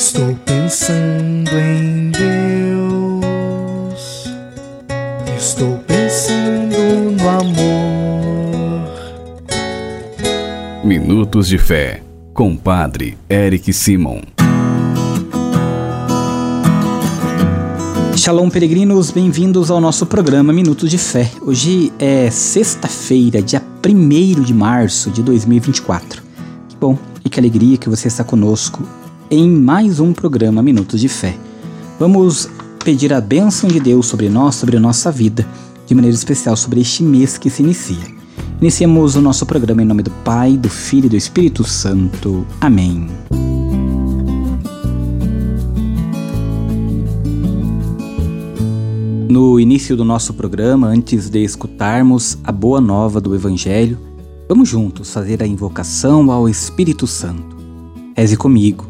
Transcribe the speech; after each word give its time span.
Estou 0.00 0.34
pensando 0.46 1.50
em 1.58 2.10
Deus. 2.10 2.24
Estou 5.36 5.76
pensando 5.86 6.78
no 7.20 7.28
amor. 7.28 8.88
Minutos 10.82 11.48
de 11.48 11.58
Fé, 11.58 12.02
com 12.32 12.56
Padre 12.56 13.18
Eric 13.28 13.70
Simon. 13.74 14.22
Shalom, 18.16 18.48
peregrinos, 18.48 19.10
bem-vindos 19.10 19.70
ao 19.70 19.82
nosso 19.82 20.06
programa 20.06 20.50
Minutos 20.50 20.90
de 20.90 20.96
Fé. 20.96 21.30
Hoje 21.42 21.92
é 21.98 22.30
sexta-feira, 22.30 23.42
dia 23.42 23.62
1 23.86 24.40
de 24.40 24.54
março 24.54 25.10
de 25.10 25.22
2024. 25.22 26.22
Que 26.70 26.76
bom 26.76 26.96
e 27.22 27.28
que 27.28 27.38
alegria 27.38 27.76
que 27.76 27.90
você 27.90 28.08
está 28.08 28.24
conosco 28.24 28.82
em 29.30 29.48
mais 29.48 30.00
um 30.00 30.12
programa 30.12 30.60
Minutos 30.60 31.00
de 31.00 31.08
Fé. 31.08 31.38
Vamos 32.00 32.48
pedir 32.84 33.12
a 33.12 33.20
bênção 33.20 33.70
de 33.70 33.78
Deus 33.78 34.06
sobre 34.06 34.28
nós, 34.28 34.56
sobre 34.56 34.76
a 34.76 34.80
nossa 34.80 35.12
vida, 35.12 35.46
de 35.86 35.94
maneira 35.94 36.16
especial 36.16 36.56
sobre 36.56 36.80
este 36.80 37.04
mês 37.04 37.38
que 37.38 37.48
se 37.48 37.62
inicia. 37.62 38.20
Iniciemos 38.60 39.14
o 39.14 39.20
nosso 39.20 39.46
programa 39.46 39.82
em 39.82 39.86
nome 39.86 40.02
do 40.02 40.10
Pai, 40.10 40.56
do 40.56 40.68
Filho 40.68 41.06
e 41.06 41.10
do 41.10 41.16
Espírito 41.16 41.62
Santo. 41.62 42.44
Amém. 42.60 43.06
No 49.28 49.60
início 49.60 49.96
do 49.96 50.04
nosso 50.04 50.34
programa, 50.34 50.88
antes 50.88 51.30
de 51.30 51.44
escutarmos 51.44 52.36
a 52.42 52.50
boa 52.50 52.80
nova 52.80 53.20
do 53.20 53.32
Evangelho, 53.32 53.96
vamos 54.48 54.68
juntos 54.68 55.12
fazer 55.12 55.40
a 55.40 55.46
invocação 55.46 56.32
ao 56.32 56.48
Espírito 56.48 57.06
Santo. 57.06 57.56
Reze 58.16 58.36
comigo 58.36 58.89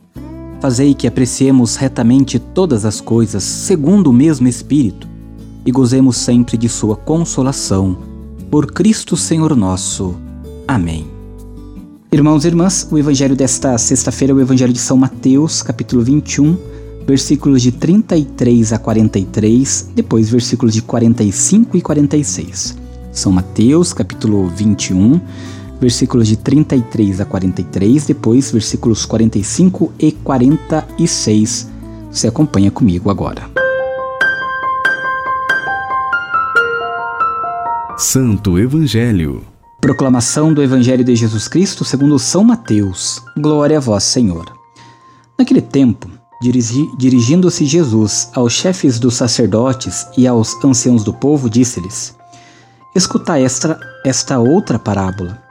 fazei 0.61 0.93
que 0.93 1.07
apreciemos 1.07 1.75
retamente 1.75 2.37
todas 2.37 2.85
as 2.85 3.01
coisas 3.01 3.43
segundo 3.43 4.11
o 4.11 4.13
mesmo 4.13 4.47
Espírito 4.47 5.07
e 5.65 5.71
gozemos 5.71 6.17
sempre 6.17 6.55
de 6.55 6.69
Sua 6.69 6.95
consolação. 6.95 7.97
Por 8.51 8.71
Cristo 8.71 9.17
Senhor 9.17 9.55
nosso. 9.55 10.15
Amém. 10.67 11.07
Irmãos 12.11 12.45
e 12.45 12.47
irmãs, 12.47 12.87
o 12.91 12.97
evangelho 12.97 13.35
desta 13.35 13.75
sexta-feira 13.77 14.33
é 14.33 14.35
o 14.35 14.41
evangelho 14.41 14.73
de 14.73 14.79
São 14.79 14.97
Mateus, 14.97 15.63
capítulo 15.63 16.03
21, 16.03 16.55
versículos 17.07 17.61
de 17.61 17.71
33 17.71 18.73
a 18.73 18.77
43, 18.77 19.89
depois 19.95 20.29
versículos 20.29 20.75
de 20.75 20.81
45 20.83 21.77
e 21.77 21.81
46. 21.81 22.77
São 23.11 23.31
Mateus, 23.31 23.93
capítulo 23.93 24.47
21, 24.49 25.19
versículos 25.81 26.27
de 26.27 26.37
33 26.37 27.21
a 27.21 27.25
43, 27.25 28.05
depois 28.05 28.51
versículos 28.51 29.03
45 29.03 29.91
e 29.97 30.11
46. 30.11 31.69
Você 32.11 32.27
acompanha 32.27 32.69
comigo 32.69 33.09
agora. 33.09 33.49
Santo 37.97 38.59
Evangelho. 38.59 39.43
Proclamação 39.79 40.53
do 40.53 40.61
Evangelho 40.61 41.03
de 41.03 41.15
Jesus 41.15 41.47
Cristo 41.47 41.83
segundo 41.83 42.19
São 42.19 42.43
Mateus. 42.43 43.23
Glória 43.35 43.77
a 43.77 43.79
vós, 43.79 44.03
Senhor. 44.03 44.45
Naquele 45.37 45.61
tempo, 45.61 46.07
dirigi, 46.41 46.87
dirigindo-se 46.97 47.65
Jesus 47.65 48.29
aos 48.35 48.53
chefes 48.53 48.99
dos 48.99 49.15
sacerdotes 49.15 50.05
e 50.15 50.27
aos 50.27 50.63
anciãos 50.63 51.03
do 51.03 51.11
povo, 51.11 51.49
disse-lhes: 51.49 52.15
Escutai 52.95 53.43
esta, 53.43 53.79
esta 54.05 54.37
outra 54.37 54.77
parábola. 54.77 55.50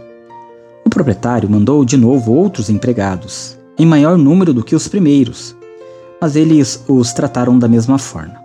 O 0.85 0.89
proprietário 0.89 1.49
mandou 1.49 1.85
de 1.85 1.95
novo 1.95 2.33
outros 2.33 2.69
empregados, 2.69 3.57
em 3.77 3.85
maior 3.85 4.17
número 4.17 4.53
do 4.53 4.63
que 4.63 4.75
os 4.75 4.87
primeiros, 4.87 5.55
mas 6.19 6.35
eles 6.35 6.83
os 6.87 7.13
trataram 7.13 7.57
da 7.57 7.67
mesma 7.67 7.97
forma. 7.97 8.39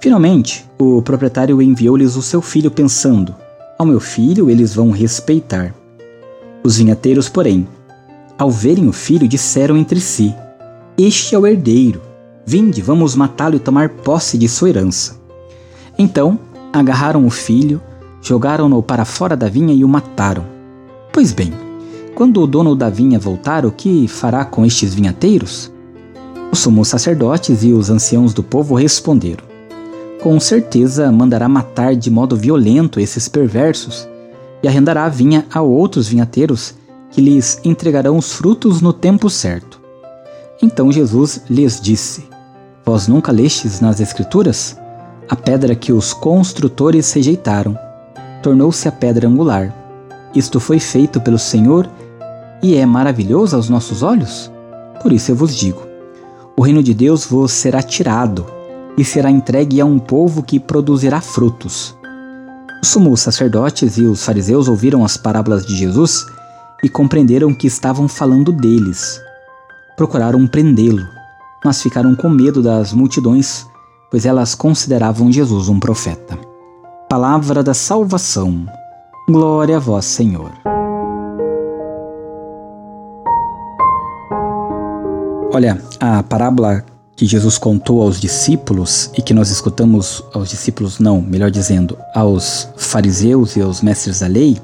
Finalmente, 0.00 0.64
o 0.78 1.02
proprietário 1.02 1.60
enviou-lhes 1.60 2.16
o 2.16 2.22
seu 2.22 2.40
filho, 2.40 2.70
pensando: 2.70 3.34
Ao 3.78 3.86
meu 3.86 4.00
filho 4.00 4.50
eles 4.50 4.74
vão 4.74 4.90
respeitar. 4.90 5.74
Os 6.62 6.78
vinhateiros, 6.78 7.28
porém, 7.28 7.66
ao 8.38 8.50
verem 8.50 8.88
o 8.88 8.92
filho, 8.92 9.26
disseram 9.26 9.76
entre 9.76 10.00
si: 10.00 10.34
Este 10.96 11.34
é 11.34 11.38
o 11.38 11.46
herdeiro. 11.46 12.00
Vinde, 12.44 12.80
vamos 12.80 13.16
matá-lo 13.16 13.56
e 13.56 13.60
tomar 13.60 13.88
posse 13.88 14.38
de 14.38 14.48
sua 14.48 14.68
herança. 14.68 15.16
Então 15.98 16.38
agarraram 16.72 17.26
o 17.26 17.30
filho, 17.30 17.80
jogaram-no 18.22 18.82
para 18.82 19.04
fora 19.04 19.36
da 19.36 19.48
vinha 19.48 19.74
e 19.74 19.84
o 19.84 19.88
mataram. 19.88 20.55
Pois 21.16 21.32
bem, 21.32 21.50
quando 22.14 22.42
o 22.42 22.46
dono 22.46 22.76
da 22.76 22.90
vinha 22.90 23.18
voltar, 23.18 23.64
o 23.64 23.72
que 23.72 24.06
fará 24.06 24.44
com 24.44 24.66
estes 24.66 24.92
vinhateiros? 24.92 25.72
Os 26.52 26.58
sumos 26.58 26.88
sacerdotes 26.88 27.64
e 27.64 27.72
os 27.72 27.88
anciãos 27.88 28.34
do 28.34 28.42
povo 28.42 28.74
responderam: 28.74 29.42
Com 30.22 30.38
certeza 30.38 31.10
mandará 31.10 31.48
matar 31.48 31.96
de 31.96 32.10
modo 32.10 32.36
violento 32.36 33.00
esses 33.00 33.28
perversos 33.28 34.06
e 34.62 34.68
arrendará 34.68 35.06
a 35.06 35.08
vinha 35.08 35.46
a 35.50 35.62
outros 35.62 36.06
vinhateiros 36.06 36.74
que 37.10 37.22
lhes 37.22 37.62
entregarão 37.64 38.18
os 38.18 38.32
frutos 38.32 38.82
no 38.82 38.92
tempo 38.92 39.30
certo. 39.30 39.80
Então 40.62 40.92
Jesus 40.92 41.40
lhes 41.48 41.80
disse: 41.80 42.28
Vós 42.84 43.08
nunca 43.08 43.32
lestes 43.32 43.80
nas 43.80 44.00
Escrituras? 44.00 44.76
A 45.30 45.34
pedra 45.34 45.74
que 45.74 45.94
os 45.94 46.12
construtores 46.12 47.10
rejeitaram 47.14 47.74
tornou-se 48.42 48.86
a 48.86 48.92
pedra 48.92 49.26
angular. 49.26 49.85
Isto 50.34 50.60
foi 50.60 50.78
feito 50.78 51.20
pelo 51.20 51.38
Senhor 51.38 51.88
e 52.62 52.74
é 52.74 52.84
maravilhoso 52.84 53.56
aos 53.56 53.68
nossos 53.68 54.02
olhos? 54.02 54.50
Por 55.02 55.12
isso 55.12 55.30
eu 55.30 55.36
vos 55.36 55.54
digo: 55.54 55.82
o 56.56 56.62
reino 56.62 56.82
de 56.82 56.92
Deus 56.92 57.24
vos 57.24 57.52
será 57.52 57.82
tirado 57.82 58.46
e 58.96 59.04
será 59.04 59.30
entregue 59.30 59.80
a 59.80 59.84
um 59.84 59.98
povo 59.98 60.42
que 60.42 60.58
produzirá 60.58 61.20
frutos. 61.20 61.96
Os 62.82 62.88
sumos 62.88 63.20
sacerdotes 63.20 63.96
e 63.96 64.02
os 64.02 64.24
fariseus 64.24 64.68
ouviram 64.68 65.04
as 65.04 65.16
parábolas 65.16 65.64
de 65.64 65.74
Jesus 65.74 66.26
e 66.82 66.88
compreenderam 66.88 67.54
que 67.54 67.66
estavam 67.66 68.06
falando 68.06 68.52
deles. 68.52 69.20
Procuraram 69.96 70.46
prendê-lo, 70.46 71.06
mas 71.64 71.82
ficaram 71.82 72.14
com 72.14 72.28
medo 72.28 72.62
das 72.62 72.92
multidões 72.92 73.66
pois 74.10 74.24
elas 74.24 74.54
consideravam 74.54 75.30
Jesus 75.30 75.68
um 75.68 75.78
profeta. 75.78 76.38
Palavra 77.08 77.62
da 77.62 77.74
salvação. 77.74 78.66
Glória 79.28 79.78
a 79.78 79.80
vós, 79.80 80.04
Senhor. 80.04 80.52
Olha, 85.52 85.82
a 85.98 86.22
parábola 86.22 86.84
que 87.16 87.26
Jesus 87.26 87.58
contou 87.58 88.02
aos 88.02 88.20
discípulos 88.20 89.10
e 89.18 89.22
que 89.22 89.34
nós 89.34 89.50
escutamos 89.50 90.22
aos 90.32 90.50
discípulos, 90.50 91.00
não, 91.00 91.20
melhor 91.20 91.50
dizendo, 91.50 91.98
aos 92.14 92.68
fariseus 92.76 93.56
e 93.56 93.60
aos 93.60 93.82
mestres 93.82 94.20
da 94.20 94.28
lei, 94.28 94.58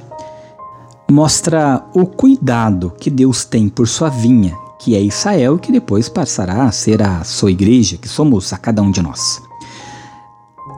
mostra 1.10 1.84
o 1.92 2.06
cuidado 2.06 2.92
que 3.00 3.10
Deus 3.10 3.44
tem 3.44 3.68
por 3.68 3.88
sua 3.88 4.10
vinha, 4.10 4.56
que 4.78 4.94
é 4.94 5.00
Israel, 5.00 5.58
que 5.58 5.72
depois 5.72 6.08
passará 6.08 6.66
a 6.66 6.70
ser 6.70 7.02
a 7.02 7.24
sua 7.24 7.50
igreja, 7.50 7.96
que 7.96 8.08
somos 8.08 8.52
a 8.52 8.58
cada 8.58 8.80
um 8.80 8.92
de 8.92 9.02
nós. 9.02 9.42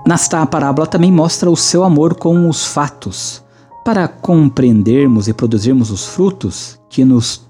Nesta 0.06 0.46
parábola 0.46 0.86
também 0.86 1.12
mostra 1.12 1.50
o 1.50 1.56
seu 1.56 1.84
amor 1.84 2.14
com 2.14 2.48
os 2.48 2.64
fatos, 2.64 3.43
para 3.84 4.08
compreendermos 4.08 5.28
e 5.28 5.34
produzirmos 5.34 5.90
os 5.90 6.06
frutos 6.06 6.80
que 6.88 7.04
nos 7.04 7.42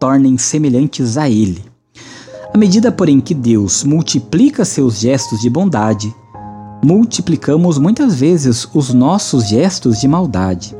tornem 0.00 0.36
semelhantes 0.36 1.16
a 1.16 1.30
Ele. 1.30 1.64
À 2.52 2.58
medida, 2.58 2.90
porém, 2.90 3.20
que 3.20 3.34
Deus 3.34 3.84
multiplica 3.84 4.64
seus 4.64 4.98
gestos 4.98 5.40
de 5.40 5.48
bondade, 5.48 6.14
multiplicamos 6.84 7.78
muitas 7.78 8.16
vezes 8.16 8.68
os 8.74 8.92
nossos 8.92 9.48
gestos 9.48 10.00
de 10.00 10.08
maldade. 10.08 10.76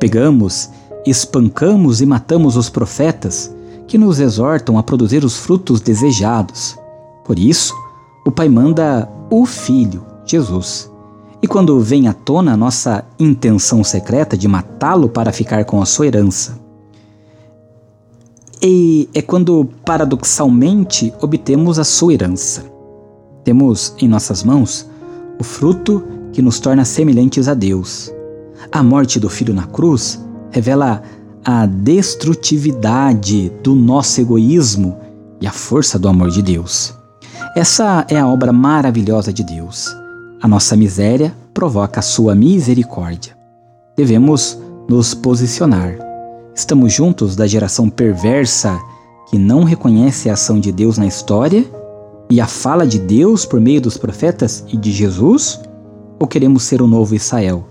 Pegamos, 0.00 0.70
espancamos 1.06 2.00
e 2.00 2.06
matamos 2.06 2.56
os 2.56 2.70
profetas 2.70 3.54
que 3.86 3.98
nos 3.98 4.20
exortam 4.20 4.78
a 4.78 4.82
produzir 4.82 5.24
os 5.24 5.36
frutos 5.36 5.80
desejados. 5.80 6.78
Por 7.24 7.38
isso, 7.38 7.74
o 8.24 8.30
Pai 8.30 8.48
manda 8.48 9.08
o 9.30 9.44
Filho, 9.44 10.04
Jesus. 10.24 10.93
E 11.44 11.46
quando 11.46 11.78
vem 11.78 12.08
à 12.08 12.14
tona 12.14 12.54
a 12.54 12.56
nossa 12.56 13.04
intenção 13.18 13.84
secreta 13.84 14.34
de 14.34 14.48
matá-lo 14.48 15.10
para 15.10 15.30
ficar 15.30 15.62
com 15.66 15.82
a 15.82 15.84
sua 15.84 16.06
herança, 16.06 16.58
e 18.62 19.10
é 19.12 19.20
quando, 19.20 19.68
paradoxalmente, 19.84 21.12
obtemos 21.20 21.78
a 21.78 21.84
sua 21.84 22.14
herança. 22.14 22.64
Temos 23.44 23.94
em 23.98 24.08
nossas 24.08 24.42
mãos 24.42 24.88
o 25.38 25.44
fruto 25.44 26.02
que 26.32 26.40
nos 26.40 26.58
torna 26.58 26.82
semelhantes 26.82 27.46
a 27.46 27.52
Deus. 27.52 28.10
A 28.72 28.82
morte 28.82 29.20
do 29.20 29.28
Filho 29.28 29.52
na 29.52 29.66
cruz 29.66 30.18
revela 30.50 31.02
a 31.44 31.66
destrutividade 31.66 33.52
do 33.62 33.74
nosso 33.74 34.18
egoísmo 34.18 34.98
e 35.42 35.46
a 35.46 35.52
força 35.52 35.98
do 35.98 36.08
amor 36.08 36.30
de 36.30 36.40
Deus. 36.40 36.94
Essa 37.54 38.06
é 38.08 38.18
a 38.18 38.26
obra 38.26 38.50
maravilhosa 38.50 39.30
de 39.30 39.44
Deus. 39.44 40.03
A 40.44 40.46
nossa 40.46 40.76
miséria 40.76 41.34
provoca 41.54 42.00
a 42.00 42.02
sua 42.02 42.34
misericórdia. 42.34 43.34
Devemos 43.96 44.58
nos 44.86 45.14
posicionar 45.14 45.96
Estamos 46.54 46.92
juntos 46.92 47.34
da 47.34 47.46
geração 47.46 47.88
perversa 47.88 48.78
que 49.30 49.38
não 49.38 49.64
reconhece 49.64 50.28
a 50.28 50.34
ação 50.34 50.60
de 50.60 50.70
Deus 50.70 50.98
na 50.98 51.06
história 51.06 51.64
e 52.28 52.42
a 52.42 52.46
fala 52.46 52.86
de 52.86 52.98
Deus 52.98 53.46
por 53.46 53.58
meio 53.58 53.80
dos 53.80 53.96
profetas 53.96 54.62
e 54.68 54.76
de 54.76 54.92
Jesus? 54.92 55.58
Ou 56.20 56.26
queremos 56.26 56.64
ser 56.64 56.82
o 56.82 56.86
novo 56.86 57.14
Israel, 57.14 57.66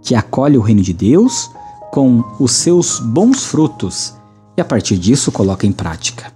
que 0.00 0.14
acolhe 0.14 0.56
o 0.56 0.62
reino 0.62 0.80
de 0.80 0.94
Deus 0.94 1.50
com 1.92 2.24
os 2.40 2.52
seus 2.52 3.00
bons 3.00 3.44
frutos 3.44 4.14
e 4.56 4.62
a 4.62 4.64
partir 4.64 4.96
disso 4.96 5.30
coloca 5.30 5.66
em 5.66 5.72
prática? 5.72 6.32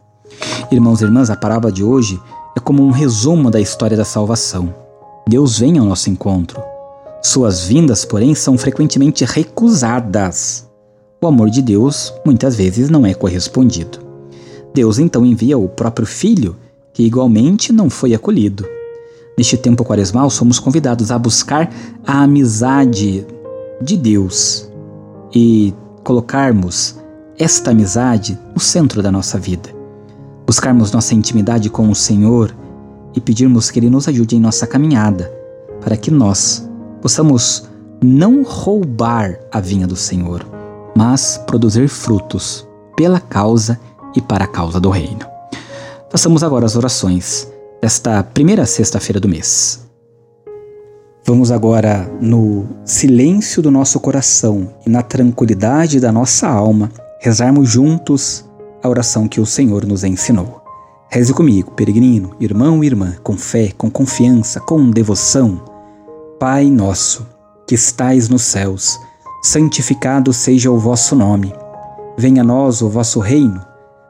Irmãos 0.70 1.00
e 1.00 1.04
irmãs, 1.04 1.30
a 1.30 1.36
parábola 1.36 1.72
de 1.72 1.82
hoje 1.82 2.20
é 2.54 2.60
como 2.60 2.84
um 2.84 2.90
resumo 2.90 3.50
da 3.50 3.58
história 3.58 3.96
da 3.96 4.04
salvação. 4.04 4.86
Deus 5.28 5.58
vem 5.58 5.78
ao 5.78 5.86
nosso 5.86 6.10
encontro. 6.10 6.60
Suas 7.22 7.64
vindas, 7.64 8.04
porém, 8.04 8.34
são 8.34 8.58
frequentemente 8.58 9.24
recusadas 9.24 10.68
o 11.20 11.26
amor 11.26 11.50
de 11.50 11.60
Deus 11.60 12.14
muitas 12.24 12.54
vezes 12.54 12.88
não 12.88 13.04
é 13.04 13.12
correspondido. 13.12 13.98
Deus 14.72 15.00
então 15.00 15.26
envia 15.26 15.58
o 15.58 15.68
próprio 15.68 16.06
Filho, 16.06 16.54
que 16.92 17.02
igualmente 17.02 17.72
não 17.72 17.90
foi 17.90 18.14
acolhido. 18.14 18.64
Neste 19.36 19.56
tempo 19.56 19.84
quaresmal, 19.84 20.30
somos 20.30 20.60
convidados 20.60 21.10
a 21.10 21.18
buscar 21.18 21.72
a 22.06 22.22
amizade 22.22 23.26
de 23.82 23.96
Deus 23.96 24.70
e 25.34 25.74
colocarmos 26.04 26.94
esta 27.36 27.72
amizade 27.72 28.38
no 28.54 28.60
centro 28.60 29.02
da 29.02 29.10
nossa 29.10 29.40
vida. 29.40 29.70
Buscarmos 30.46 30.92
nossa 30.92 31.16
intimidade 31.16 31.68
com 31.68 31.90
o 31.90 31.96
Senhor 31.96 32.54
e 33.14 33.20
pedirmos 33.20 33.70
que 33.70 33.78
Ele 33.78 33.90
nos 33.90 34.08
ajude 34.08 34.36
em 34.36 34.40
nossa 34.40 34.66
caminhada, 34.66 35.32
para 35.80 35.96
que 35.96 36.10
nós 36.10 36.68
possamos 37.00 37.68
não 38.02 38.42
roubar 38.42 39.38
a 39.52 39.60
vinha 39.60 39.86
do 39.86 39.96
Senhor, 39.96 40.46
mas 40.96 41.38
produzir 41.46 41.88
frutos 41.88 42.66
pela 42.96 43.20
causa 43.20 43.78
e 44.14 44.20
para 44.20 44.44
a 44.44 44.48
causa 44.48 44.80
do 44.80 44.90
reino. 44.90 45.26
Façamos 46.10 46.42
agora 46.42 46.66
as 46.66 46.76
orações 46.76 47.48
desta 47.80 48.22
primeira 48.22 48.66
sexta-feira 48.66 49.20
do 49.20 49.28
mês. 49.28 49.86
Vamos 51.24 51.52
agora, 51.52 52.10
no 52.20 52.66
silêncio 52.84 53.60
do 53.60 53.70
nosso 53.70 54.00
coração 54.00 54.72
e 54.86 54.90
na 54.90 55.02
tranquilidade 55.02 56.00
da 56.00 56.10
nossa 56.10 56.48
alma, 56.48 56.90
rezarmos 57.20 57.68
juntos 57.68 58.44
a 58.82 58.88
oração 58.88 59.28
que 59.28 59.40
o 59.40 59.44
Senhor 59.44 59.84
nos 59.84 60.04
ensinou. 60.04 60.62
Reze 61.10 61.32
comigo, 61.32 61.70
peregrino, 61.70 62.36
irmão 62.38 62.84
e 62.84 62.86
irmã, 62.86 63.14
com 63.22 63.34
fé, 63.34 63.72
com 63.78 63.90
confiança, 63.90 64.60
com 64.60 64.90
devoção. 64.90 65.58
Pai 66.38 66.66
nosso, 66.66 67.26
que 67.66 67.74
estais 67.74 68.28
nos 68.28 68.42
céus, 68.42 69.00
santificado 69.42 70.34
seja 70.34 70.70
o 70.70 70.78
vosso 70.78 71.16
nome. 71.16 71.50
Venha 72.18 72.42
a 72.42 72.44
nós 72.44 72.82
o 72.82 72.90
vosso 72.90 73.20
reino, 73.20 73.58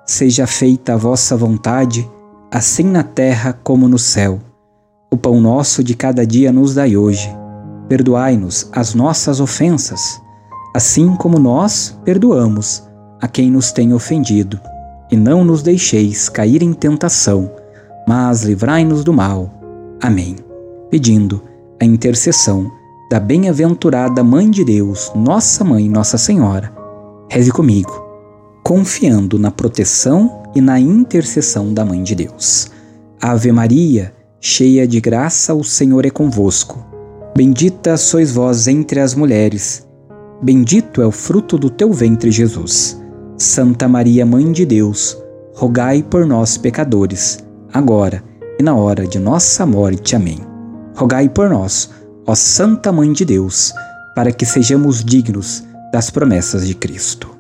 seja 0.05 0.45
feita 0.45 0.95
a 0.95 0.97
vossa 0.97 1.37
vontade, 1.37 2.11
assim 2.51 2.85
na 2.85 3.05
terra 3.05 3.53
como 3.53 3.87
no 3.87 3.99
céu. 3.99 4.41
O 5.09 5.17
pão 5.17 5.41
nosso 5.41 5.85
de 5.85 5.95
cada 5.95 6.27
dia 6.27 6.51
nos 6.51 6.75
dai 6.75 6.97
hoje. 6.97 7.31
Perdoai-nos 7.89 8.69
as 8.73 8.93
nossas 8.93 9.39
ofensas, 9.39 10.21
assim 10.75 11.15
como 11.15 11.39
nós 11.39 11.97
perdoamos 12.05 12.83
a 13.21 13.29
quem 13.29 13.53
nos 13.53 13.71
tem 13.71 13.95
ofendido. 13.95 14.59
E 15.11 15.17
não 15.17 15.45
nos 15.45 15.63
deixeis 15.63 16.29
cair 16.29 16.63
em 16.63 16.73
tentação, 16.73 17.51
mas 18.07 18.43
livrai-nos 18.43 19.05
do 19.05 19.13
mal. 19.13 19.51
Amém. 20.01 20.37
Pedindo 20.91 21.43
a 21.81 21.85
intercessão 21.85 22.71
da 23.11 23.19
bem-aventurada 23.19 24.23
Mãe 24.23 24.51
de 24.51 24.65
Deus, 24.65 25.11
Nossa 25.15 25.65
Mãe, 25.65 25.89
Nossa 25.89 26.19
Senhora. 26.19 26.73
Reze 27.31 27.51
comigo, 27.51 28.07
confiando 28.63 29.39
na 29.39 29.51
proteção 29.51 30.43
e 30.55 30.61
na 30.61 30.79
intercessão 30.79 31.73
da 31.73 31.85
Mãe 31.85 32.03
de 32.03 32.15
Deus. 32.15 32.71
Ave 33.21 33.51
Maria, 33.51 34.13
cheia 34.41 34.87
de 34.87 35.01
graça, 35.01 35.55
o 35.55 35.65
Senhor 35.65 36.05
é 36.05 36.11
convosco. 36.11 36.85
Bendita 37.37 37.97
sois 37.97 38.33
vós 38.33 38.69
entre 38.69 39.01
as 39.01 39.15
mulheres. 39.15 39.87
Bendito 40.43 41.01
é 41.01 41.07
o 41.07 41.13
fruto 41.13 41.57
do 41.57 41.71
teu 41.71 41.93
ventre, 41.93 42.31
Jesus. 42.31 43.01
Santa 43.39 43.87
Maria, 43.89 44.27
Mãe 44.27 44.51
de 44.53 44.67
Deus, 44.67 45.17
rogai 45.55 46.03
por 46.03 46.27
nós, 46.27 46.59
pecadores, 46.59 47.39
agora 47.73 48.23
e 48.59 48.63
na 48.63 48.75
hora 48.75 49.07
de 49.07 49.19
nossa 49.19 49.65
morte. 49.65 50.17
Amém. 50.17 50.39
Rogai 50.97 51.29
por 51.29 51.49
nós 51.49 51.91
ó 52.29 52.35
Santa 52.35 52.93
Mãe 52.93 53.11
de 53.11 53.25
Deus, 53.25 53.73
para 54.15 54.31
que 54.31 54.45
sejamos 54.45 55.03
dignos 55.03 55.65
das 55.91 56.11
promessas 56.11 56.67
de 56.67 56.75
Cristo. 56.75 57.31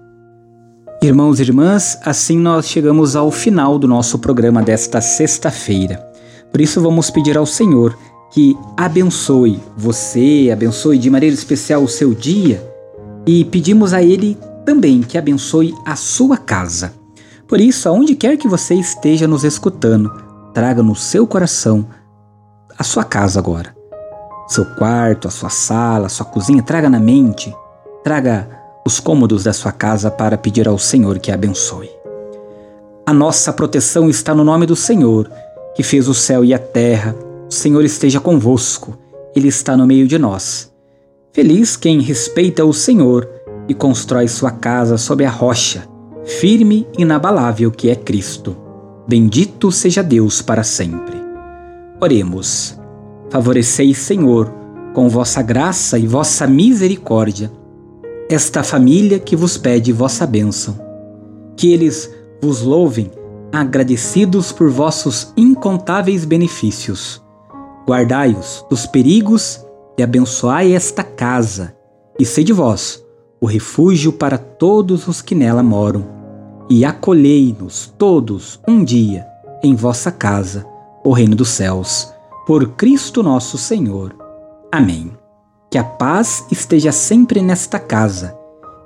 Irmãos 1.02 1.38
e 1.38 1.42
irmãs, 1.42 1.98
assim 2.06 2.38
nós 2.38 2.66
chegamos 2.66 3.14
ao 3.14 3.30
final 3.30 3.78
do 3.78 3.86
nosso 3.86 4.18
programa 4.18 4.62
desta 4.62 5.02
sexta-feira. 5.02 6.02
Por 6.50 6.62
isso 6.62 6.80
vamos 6.80 7.10
pedir 7.10 7.36
ao 7.36 7.44
Senhor 7.44 7.98
que 8.32 8.56
abençoe 8.78 9.60
você, 9.76 10.48
abençoe 10.50 10.96
de 10.96 11.10
maneira 11.10 11.34
especial 11.34 11.82
o 11.82 11.88
seu 11.88 12.14
dia 12.14 12.66
e 13.26 13.44
pedimos 13.44 13.92
a 13.92 14.02
Ele 14.02 14.38
também 14.68 15.00
que 15.00 15.16
abençoe 15.16 15.74
a 15.82 15.96
sua 15.96 16.36
casa. 16.36 16.92
Por 17.46 17.58
isso, 17.58 17.88
aonde 17.88 18.14
quer 18.14 18.36
que 18.36 18.46
você 18.46 18.74
esteja 18.74 19.26
nos 19.26 19.42
escutando, 19.42 20.12
traga 20.52 20.82
no 20.82 20.94
seu 20.94 21.26
coração 21.26 21.88
a 22.78 22.84
sua 22.84 23.02
casa 23.02 23.38
agora 23.38 23.74
seu 24.46 24.64
quarto, 24.64 25.26
a 25.26 25.30
sua 25.30 25.50
sala, 25.50 26.06
a 26.06 26.08
sua 26.08 26.24
cozinha, 26.24 26.62
traga 26.62 26.88
na 26.88 26.98
mente, 26.98 27.54
traga 28.02 28.48
os 28.86 28.98
cômodos 28.98 29.44
da 29.44 29.52
sua 29.52 29.70
casa 29.70 30.10
para 30.10 30.38
pedir 30.38 30.66
ao 30.66 30.78
Senhor 30.78 31.18
que 31.18 31.30
a 31.30 31.34
abençoe. 31.34 31.90
A 33.06 33.12
nossa 33.12 33.52
proteção 33.52 34.08
está 34.08 34.34
no 34.34 34.44
nome 34.44 34.66
do 34.66 34.74
Senhor, 34.74 35.30
que 35.74 35.82
fez 35.82 36.08
o 36.08 36.14
céu 36.14 36.44
e 36.44 36.54
a 36.54 36.58
terra. 36.58 37.14
O 37.50 37.52
Senhor 37.52 37.84
esteja 37.84 38.20
convosco, 38.20 38.98
Ele 39.34 39.48
está 39.48 39.76
no 39.76 39.86
meio 39.86 40.06
de 40.06 40.18
nós. 40.18 40.72
Feliz 41.32 41.76
quem 41.76 42.00
respeita 42.00 42.64
o 42.64 42.72
Senhor 42.72 43.37
e 43.68 43.74
constrói 43.74 44.26
sua 44.26 44.50
casa 44.50 44.96
sob 44.96 45.24
a 45.24 45.30
rocha, 45.30 45.86
firme 46.24 46.86
e 46.96 47.02
inabalável 47.02 47.70
que 47.70 47.90
é 47.90 47.94
Cristo. 47.94 48.56
Bendito 49.06 49.70
seja 49.70 50.02
Deus 50.02 50.40
para 50.40 50.62
sempre. 50.62 51.16
Oremos. 52.00 52.78
Favoreceis, 53.30 53.98
Senhor, 53.98 54.50
com 54.94 55.08
vossa 55.08 55.42
graça 55.42 55.98
e 55.98 56.06
vossa 56.06 56.46
misericórdia, 56.46 57.52
esta 58.30 58.62
família 58.62 59.18
que 59.18 59.36
vos 59.36 59.58
pede 59.58 59.92
vossa 59.92 60.26
bênção. 60.26 60.78
Que 61.56 61.72
eles 61.72 62.10
vos 62.42 62.62
louvem, 62.62 63.10
agradecidos 63.52 64.50
por 64.52 64.70
vossos 64.70 65.32
incontáveis 65.36 66.24
benefícios. 66.24 67.22
Guardai-os 67.86 68.64
dos 68.70 68.86
perigos 68.86 69.64
e 69.98 70.02
abençoai 70.02 70.72
esta 70.72 71.02
casa, 71.02 71.74
e 72.18 72.24
sede 72.24 72.52
vós 72.52 73.07
o 73.40 73.46
refúgio 73.46 74.12
para 74.12 74.38
todos 74.38 75.06
os 75.08 75.22
que 75.22 75.34
nela 75.34 75.62
moram. 75.62 76.06
E 76.70 76.84
acolhei-nos 76.84 77.92
todos 77.98 78.60
um 78.68 78.84
dia 78.84 79.26
em 79.62 79.74
vossa 79.74 80.12
casa, 80.12 80.66
o 81.04 81.12
reino 81.12 81.34
dos 81.34 81.48
céus 81.48 82.12
por 82.46 82.66
Cristo 82.70 83.22
nosso 83.22 83.58
Senhor. 83.58 84.16
Amém. 84.72 85.12
Que 85.70 85.76
a 85.76 85.84
paz 85.84 86.46
esteja 86.50 86.90
sempre 86.90 87.42
nesta 87.42 87.78
casa 87.78 88.34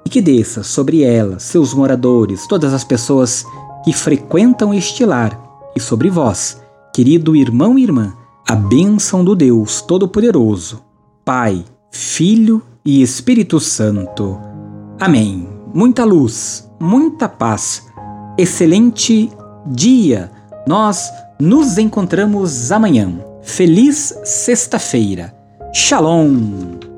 e 0.05 0.11
que 0.11 0.21
desça 0.21 0.65
sobre 0.65 1.05
ela, 1.05 1.39
seus 1.39 1.73
moradores, 1.73 2.45
todas 2.49 2.75
as 2.75 2.83
pessoas 2.83 3.47
que 3.85 3.93
frequentam 3.93 4.75
este 4.75 5.05
lar 5.05 5.41
e 5.77 5.81
sobre 5.81 6.11
vós, 6.11 6.61
querido 6.93 7.37
irmão 7.37 7.79
e 7.79 7.85
irmã, 7.85 8.13
A 8.49 8.57
bênção 8.57 9.25
do 9.25 9.37
Deus 9.37 9.81
Todo-Poderoso, 9.81 10.83
Pai, 11.25 11.65
Filho 11.93 12.61
e 12.85 13.03
Espírito 13.03 13.61
Santo. 13.61 14.39
Amém. 14.99 15.49
Muita 15.75 16.05
luz, 16.05 16.69
muita 16.81 17.29
paz. 17.29 17.87
Excelente 18.39 19.31
dia. 19.67 20.31
Nós 20.67 21.11
nos 21.41 21.79
encontramos 21.79 22.71
amanhã. 22.71 23.13
Feliz 23.43 24.15
sexta-feira. 24.25 25.35
Shalom. 25.73 26.92